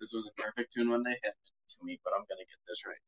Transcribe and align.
This 0.00 0.12
was 0.14 0.28
a 0.30 0.42
perfect 0.42 0.72
tune 0.74 0.90
when 0.90 1.02
they 1.04 1.12
hit 1.12 1.20
it 1.24 1.70
to 1.70 1.84
me, 1.84 1.98
but 2.04 2.12
I'm 2.16 2.24
gonna 2.28 2.44
get 2.44 2.60
this 2.68 2.84
right. 2.86 3.02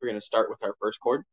We're 0.00 0.08
gonna 0.08 0.20
start 0.22 0.50
with 0.50 0.62
our 0.62 0.74
first 0.80 1.00
chord. 1.00 1.24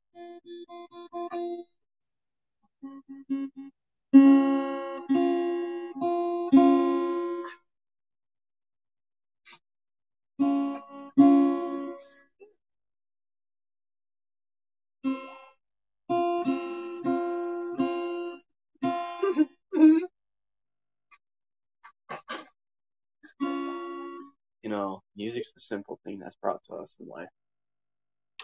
You 24.69 24.75
know, 24.75 25.01
music's 25.15 25.51
the 25.51 25.61
simple 25.61 25.99
thing 26.05 26.19
that's 26.19 26.35
brought 26.35 26.63
to 26.65 26.75
us 26.75 26.95
in 26.99 27.07
life. 27.07 27.29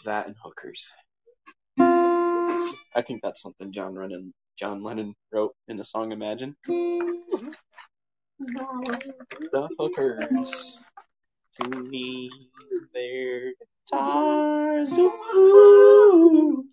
That 0.06 0.26
and 0.26 0.36
hookers. 0.44 0.88
I 1.78 3.04
think 3.06 3.22
that's 3.22 3.44
something 3.44 3.72
John 3.72 3.94
Lennon 3.94 4.34
John 4.58 4.82
Lennon 4.82 5.14
wrote 5.32 5.54
in 5.68 5.78
the 5.78 5.84
song 5.84 6.12
Imagine. 6.14 6.56
The 6.68 7.30
hookers 9.78 10.80
tuning 11.62 12.32
their 12.92 13.54
guitars. 13.92 14.98
Ooh. 14.98 16.66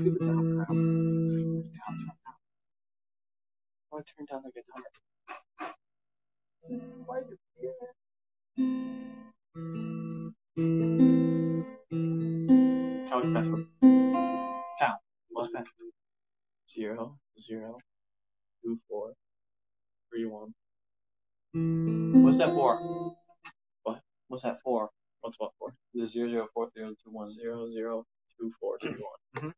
Oh, 0.00 0.04
I 3.92 4.02
turned 4.06 4.28
down 4.28 4.42
the 4.44 4.52
guitar. 4.54 4.82
Count 13.08 13.24
special. 13.32 13.58
Count. 14.78 15.00
What's 15.30 15.50
that? 15.52 15.66
Zero, 16.70 17.18
zero, 17.40 17.78
two, 18.62 18.78
four, 18.88 19.14
three, 20.10 20.26
one. 20.26 20.54
What's 22.22 22.38
that 22.38 22.50
for? 22.50 22.78
What? 23.82 24.00
What's 24.28 24.44
that 24.44 24.58
for? 24.62 24.90
What's 25.22 25.40
what 25.40 25.50
for? 25.58 25.74
The 25.94 26.06
zero 26.06 26.28
zero 26.28 26.46
four 26.54 26.68
three 26.70 26.82
zero 26.82 26.94
two 27.02 27.10
one. 27.10 27.26
Zero, 27.28 27.68
zero, 27.68 28.04
two, 28.38 28.52
four, 28.60 28.78
three, 28.80 28.90
one. 28.92 29.18
Mm-hmm. 29.36 29.48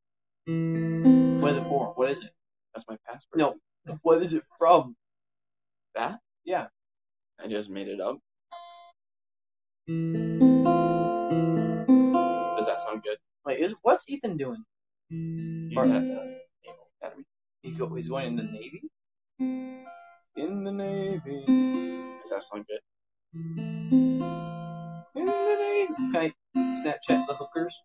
What 1.41 1.53
is 1.53 1.59
it 1.59 1.65
for? 1.65 1.93
What 1.97 2.11
is 2.11 2.23
it? 2.23 2.31
That's 2.75 2.87
my 2.89 2.97
password. 3.06 3.37
No. 3.37 3.56
What 4.03 4.23
is 4.23 4.34
it 4.34 4.45
from? 4.59 4.97
That? 5.95 6.19
Yeah. 6.45 6.67
I 7.42 7.48
just 7.48 7.70
made 7.70 7.89
it 7.89 8.01
up. 8.01 8.19
Does 12.57 12.67
that 12.67 12.81
sound 12.81 13.03
good? 13.03 13.19
Wait, 13.47 13.61
is 13.61 13.75
what's 13.83 14.05
Ethan 14.09 14.37
doing? 14.37 14.65
He's 15.09 15.77
Or- 15.77 15.84
at 15.84 16.03
the 16.03 16.41
Naval 16.64 16.91
Academy. 17.01 17.25
He 17.62 17.73
go, 17.73 17.95
he's 17.95 18.09
going 18.09 18.27
in 18.29 18.37
the 18.37 18.42
Navy. 18.45 18.83
In 20.37 20.64
the 20.64 20.73
Navy. 20.73 21.45
Does 22.20 22.31
that 22.31 22.42
sound 22.45 22.67
good? 22.67 22.81
In 25.17 25.27
the 25.27 25.33
Navy. 25.33 25.95
Can 26.12 26.17
I 26.17 26.33
Snapchat 26.57 27.27
the 27.27 27.35
hookers? 27.35 27.83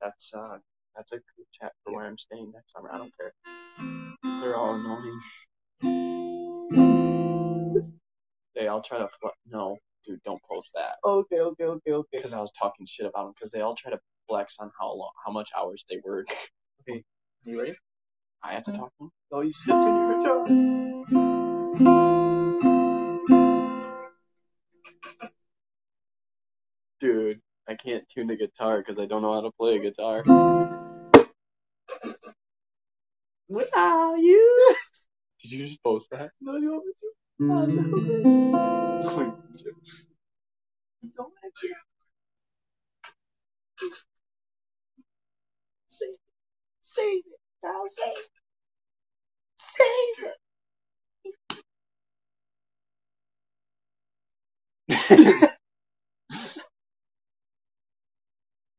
That's 0.00 0.32
uh, 0.34 0.58
that's 0.98 1.12
a 1.12 1.16
group 1.16 1.46
chat 1.52 1.72
for 1.84 1.94
where 1.94 2.04
I'm 2.06 2.18
staying 2.18 2.50
next 2.52 2.72
summer. 2.72 2.90
I 2.92 2.98
don't 2.98 3.12
mm-hmm. 3.80 4.10
care. 4.20 4.40
They're 4.42 4.56
all 4.56 4.74
annoying. 4.74 5.20
They 8.56 8.66
all 8.66 8.82
try 8.82 8.98
to 8.98 9.08
fl- 9.20 9.28
no, 9.48 9.76
dude, 10.04 10.20
don't 10.24 10.42
post 10.50 10.72
that 10.74 10.96
Okay, 11.04 11.38
okay, 11.38 11.64
okay, 11.64 11.92
okay. 11.92 12.16
because 12.16 12.32
I 12.32 12.40
was 12.40 12.50
talking 12.58 12.84
shit 12.86 13.06
about 13.06 13.26
them 13.26 13.34
because 13.36 13.52
they 13.52 13.60
all 13.60 13.76
try 13.76 13.92
to 13.92 14.00
flex 14.28 14.56
on 14.58 14.72
how 14.78 14.92
long, 14.92 15.12
how 15.24 15.30
much 15.30 15.50
hours 15.56 15.84
they 15.88 16.00
work. 16.04 16.26
Okay, 16.88 17.04
you 17.44 17.60
ready? 17.60 17.76
I 18.42 18.54
have 18.54 18.64
to 18.64 18.72
mm-hmm. 18.72 18.80
talk 18.80 18.90
to 18.98 19.04
them. 19.04 19.10
Oh, 19.30 19.42
you 19.42 19.52
should 19.52 19.70
tune 19.70 19.96
your 19.96 20.18
guitar. 20.18 20.46
Dude, 26.98 27.40
I 27.68 27.74
can't 27.76 28.08
tune 28.08 28.26
the 28.26 28.36
guitar 28.36 28.78
because 28.78 28.98
I 28.98 29.06
don't 29.06 29.22
know 29.22 29.34
how 29.34 29.42
to 29.42 29.52
play 29.52 29.76
a 29.76 29.78
guitar. 29.78 30.24
Without 33.48 34.16
you. 34.16 34.74
Did 35.42 35.52
you 35.52 35.66
just 35.66 35.82
post 35.82 36.10
that? 36.10 36.30
No, 36.40 36.56
you 36.56 36.72
want 36.72 36.86
me 36.86 36.92
to? 36.98 37.12
Mm. 37.42 37.50
Oh, 37.50 37.66
no. 37.66 37.82
Don't 41.16 41.32
actually. 41.44 41.70
Save 45.86 46.08
it. 46.10 46.16
Save 46.80 47.18
it. 47.18 47.40
Now 47.64 47.84
save 47.86 48.16
it. 48.16 48.30
Save 49.56 50.26
it. 50.26 50.36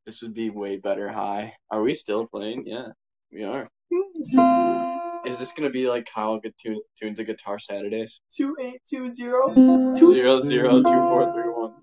this 0.05 0.21
would 0.21 0.33
be 0.33 0.49
way 0.49 0.77
better 0.77 1.09
high. 1.11 1.53
Are 1.71 1.81
we 1.81 1.93
still 1.93 2.27
playing? 2.27 2.65
Yeah, 2.67 2.89
we 3.31 3.43
are. 3.43 3.69
Hmm. 3.93 4.08
Is 4.21 5.39
this 5.39 5.53
gonna 5.53 5.69
be 5.69 5.87
like 5.87 6.09
Kyle 6.13 6.39
get 6.39 6.57
tune, 6.57 6.81
tunes 6.99 7.19
a 7.19 7.23
guitar 7.23 7.57
Saturdays? 7.57 8.19
Two 8.35 8.55
eight 8.59 8.81
two 8.89 9.07
zero 9.07 9.53
two 9.95 10.11
Zero 10.11 10.43
zero 10.43 10.83
two 10.83 10.89
four 10.89 11.33
three 11.33 11.43
one. 11.43 11.73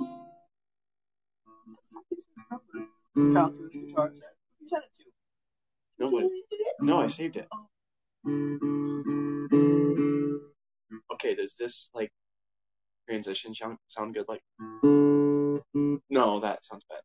To 3.16 3.62
his 3.62 3.72
guitar 3.72 4.10
set. 4.12 4.34
You 4.60 4.68
sent 4.68 4.84
it 4.84 4.90
to. 4.98 5.04
Nobody. 5.98 6.28
No, 6.82 6.98
I 7.00 7.06
saved 7.06 7.36
it. 7.36 7.48
Okay, 11.14 11.34
does 11.34 11.56
this 11.58 11.88
like 11.94 12.10
transition 13.08 13.54
sound 13.54 13.78
sound 13.86 14.14
good? 14.14 14.26
Like, 14.28 14.42
no, 14.82 16.40
that 16.40 16.62
sounds 16.66 16.84
bad. 16.90 17.00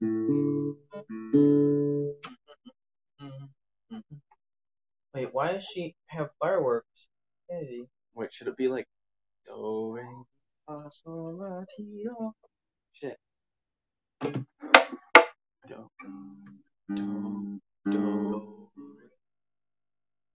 Why 5.41 5.53
does 5.53 5.65
she 5.65 5.95
have 6.05 6.29
fireworks? 6.39 7.09
Kennedy. 7.49 7.89
Wait, 8.13 8.31
should 8.31 8.47
it 8.47 8.55
be 8.57 8.67
like 8.67 8.85
do 9.47 9.91
re 9.95 10.03
fa 10.67 10.87
sol 10.91 11.35
la 11.39 11.65
ti 11.75 12.03
do? 12.03 12.31
Shit. 12.91 13.17
Do 14.21 15.89
do 16.93 17.59
do 17.89 18.69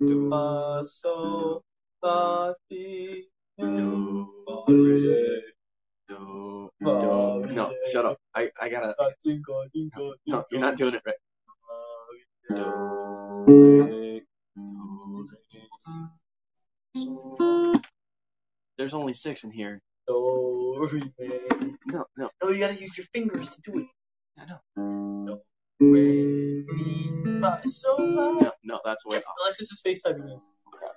do 0.01 0.31
Fa 0.31 0.83
sol 0.85 1.63
la 2.03 2.53
ti 2.69 3.29
do 3.57 4.27
do 4.49 4.65
re 4.67 5.41
do 6.09 6.71
Fa 6.83 6.93
do. 7.01 7.55
No, 7.55 7.73
shut 7.93 8.05
up. 8.07 8.19
I 8.35 8.51
I 8.61 8.69
gotta. 8.69 8.97
fa 8.99 9.15
No, 10.27 10.45
you're 10.51 10.61
not 10.61 10.77
doing 10.77 10.95
it 10.95 11.03
right. 11.07 11.23
Do 12.57 12.67
re 13.47 14.06
do 15.85 17.37
re 17.39 17.75
si. 17.75 17.81
There's 18.79 18.95
only 18.95 19.13
six 19.13 19.45
in 19.45 19.51
here. 19.51 19.81
re 20.09 21.01
mi. 21.19 21.75
No, 21.87 22.05
no, 22.17 22.31
Oh, 22.43 22.51
you 22.51 22.61
gotta 22.61 22.75
use 22.75 22.97
your 22.99 23.07
fingers 23.13 23.51
to 23.55 23.61
do 23.63 23.79
it. 23.81 23.87
I 24.39 24.45
know. 24.47 24.61
Do 25.27 25.41
re 25.81 26.65
mi 26.69 27.41
fa 27.41 27.61
sol 27.65 27.97
la. 27.99 28.33
No, 28.41 28.53
no, 28.65 28.81
that's 28.85 29.05
way 29.07 29.17
off. 29.19 29.25
Alexis 29.45 29.71
is 29.73 29.83
FaceTiming 29.87 30.29
you. 30.29 30.41
Okay. 30.75 30.93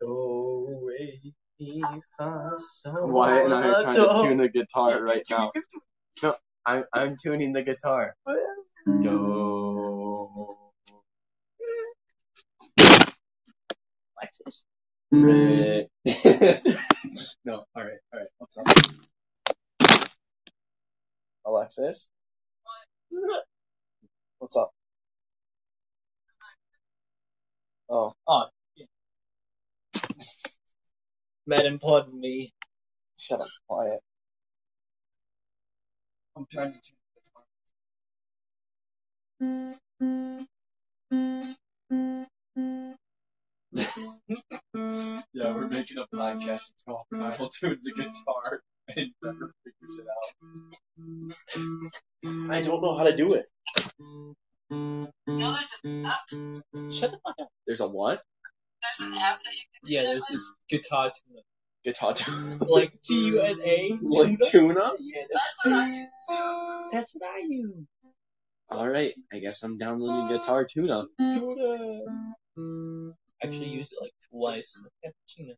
Do 0.00 0.80
re 0.86 1.34
mi 1.60 1.82
fa 2.16 2.52
sol 2.58 3.08
Wyatt 3.08 3.44
and 3.46 3.54
I 3.54 3.68
are 3.68 3.82
trying 3.82 3.96
to 3.96 4.22
tune 4.22 4.40
a 4.40 4.48
guitar 4.48 5.02
right 5.10 5.22
now. 5.30 5.36
to 5.36 5.42
me, 5.44 5.50
give 5.54 5.62
it 5.62 5.70
to 6.22 6.36
I'm 6.66 6.84
I'm 6.92 7.16
tuning 7.22 7.52
the 7.52 7.62
guitar. 7.62 8.14
me. 8.26 8.34
Do 9.02 9.53
Re. 15.10 15.88
no, 17.44 17.64
all 17.74 17.84
right, 17.84 17.98
all 18.12 18.20
right. 18.20 18.28
What's 18.38 18.56
up, 18.58 18.66
Alexis? 21.46 22.10
What's 24.38 24.56
up? 24.56 24.72
Oh, 27.90 28.12
Oh. 28.28 28.46
Madam, 31.46 31.78
pardon 31.78 32.20
me. 32.20 32.52
shut 33.18 33.40
up, 33.40 33.48
quiet. 33.68 34.00
I'm 36.36 36.46
trying 36.50 36.72
to 36.72 36.80
tune 36.80 36.96
Yeah, 45.44 45.52
we're 45.52 45.68
making 45.68 45.98
a 45.98 46.06
podcast. 46.16 46.70
It's 46.72 46.84
called 46.88 47.04
Kyle 47.12 47.50
Tunes 47.50 47.86
a 47.86 47.92
Guitar 47.92 48.62
and 48.96 49.10
Trevor 49.22 49.52
figures 49.62 49.98
it 49.98 50.06
out. 52.24 52.50
I 52.50 52.62
don't 52.62 52.80
know 52.80 52.96
how 52.96 53.04
to 53.04 53.14
do 53.14 53.34
it. 53.34 53.44
No, 54.70 55.06
there's 55.26 55.76
an 55.84 56.06
app. 56.06 56.20
Shut 56.90 57.10
the 57.10 57.18
fuck 57.22 57.34
up. 57.38 57.48
There's 57.66 57.82
a 57.82 57.88
what? 57.88 58.22
There's 58.82 59.06
an 59.06 59.18
app 59.18 59.42
that 59.44 59.52
you 59.52 59.64
can 59.70 59.94
Yeah, 59.94 60.02
there's 60.04 60.30
it 60.30 60.32
this 60.32 60.50
guitar 60.70 61.12
tuna. 61.12 61.42
Guitar 61.84 62.14
tune. 62.14 62.50
Like 62.60 62.98
T 63.02 63.26
U 63.26 63.42
N 63.42 63.60
A. 63.60 63.98
like 64.00 64.38
tuna? 64.50 64.92
Yeah, 64.98 65.20
with. 65.20 65.28
That's 65.34 65.58
what 65.62 65.74
I 65.74 65.86
use 65.94 66.08
too. 66.26 66.88
That's 66.90 67.14
what 67.14 67.30
I 67.30 67.38
use. 67.40 67.86
Alright, 68.72 69.12
I 69.30 69.40
guess 69.40 69.62
I'm 69.62 69.76
downloading 69.76 70.38
Guitar 70.38 70.64
Tuna. 70.64 71.04
Tuna. 71.18 72.00
Actually 73.44 73.68
mm. 73.68 73.78
used 73.78 73.92
it 73.92 73.98
like 74.00 74.12
twice 74.30 74.78
in 74.78 74.84
the 74.84 74.90
cappuccino. 75.04 75.54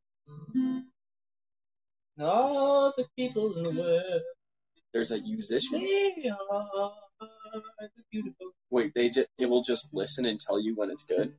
All 2.21 2.93
the 2.97 3.07
people 3.17 3.57
in 3.57 3.63
the 3.65 3.71
mm. 3.71 3.79
world, 3.79 4.23
There's 4.93 5.13
a 5.13 5.21
musician? 5.21 5.81
they 5.81 6.31
are 6.31 7.91
beautiful. 8.11 8.49
Wait, 8.71 8.93
they 8.95 9.09
just 9.09 9.29
it 9.39 9.47
will 9.49 9.63
just 9.63 9.95
listen 9.95 10.27
and 10.27 10.41
tell 10.41 10.61
you 10.61 10.75
when 10.75 10.91
it's 10.91 11.05
good? 11.05 11.33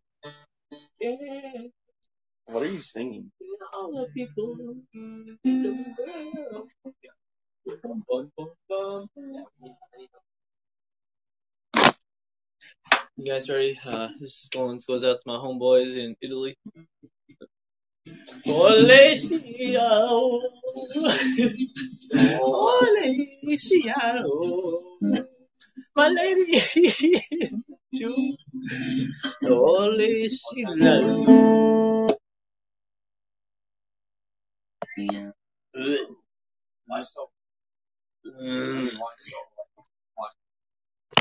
Yeah, 1.01 1.15
What 2.45 2.63
are 2.63 2.71
you 2.71 2.81
singing? 2.81 3.31
all 3.73 3.91
the 3.91 4.07
people 4.13 4.55
in 4.93 5.37
the 5.43 5.85
world. 5.99 6.69
You 13.27 13.33
guys 13.33 13.49
ready? 13.49 13.77
Uh, 13.85 14.07
this 14.21 14.43
is 14.43 14.49
going, 14.53 14.75
this 14.77 14.85
goes 14.85 15.03
out 15.03 15.19
to 15.19 15.23
my 15.27 15.35
homeboys 15.35 15.97
in 15.97 16.15
Italy. 16.21 16.55
My 25.95 26.07
lady. 26.07 26.59
Ju- 27.95 28.37
Olesiao. 29.43 30.47
Why 36.87 37.01
so? 37.03 37.29
Mm. 38.25 38.89
Why 38.99 39.15
so? 39.19 39.37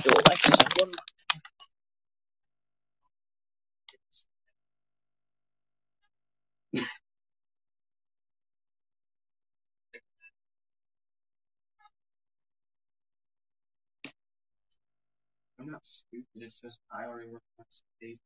Yo, 0.05 0.12
Alexis, 0.12 0.61
one 0.81 0.93
I'm 15.66 15.72
not 15.72 15.84
stupid. 15.84 16.24
It's 16.36 16.60
just 16.60 16.78
I 16.92 17.06
already 17.06 17.28
work 17.28 17.42
on 17.58 17.64
days. 18.00 18.20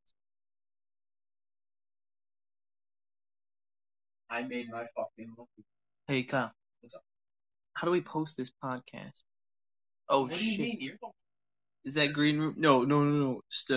I 4.28 4.42
made 4.42 4.70
my 4.70 4.84
fucking 4.94 5.32
movie. 5.38 5.66
Hey, 6.06 6.22
Kyle. 6.24 6.52
What's 6.82 6.96
up? 6.96 7.02
How 7.72 7.86
do 7.86 7.92
we 7.92 8.02
post 8.02 8.36
this 8.36 8.50
podcast? 8.62 9.22
Oh 10.10 10.24
What 10.24 10.34
shit! 10.34 10.58
mean? 10.58 10.78
You're 10.80 10.96
the 11.00 11.08
Is 11.86 11.94
that 11.94 12.12
green 12.12 12.38
room? 12.38 12.56
No, 12.58 12.84
no, 12.84 13.04
no, 13.04 13.10
no. 13.10 13.34
The 13.36 13.56